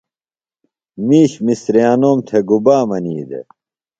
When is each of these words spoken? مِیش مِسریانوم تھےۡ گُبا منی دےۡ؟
مِیش 1.07 1.31
مِسریانوم 1.45 2.17
تھےۡ 2.27 2.43
گُبا 2.49 2.77
منی 2.89 3.21
دےۡ؟ 3.29 3.45